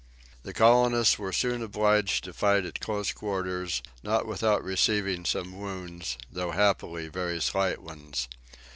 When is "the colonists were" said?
0.41-1.31